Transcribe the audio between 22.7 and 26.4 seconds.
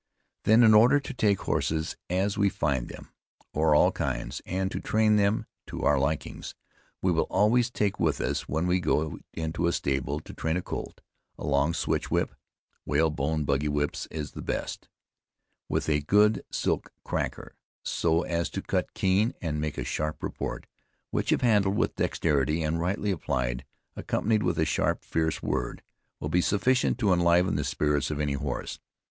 rightly applied, accompanied with a sharp, fierce word, will